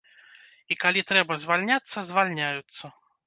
[0.73, 2.85] І калі трэба звальняцца, звальняюцца.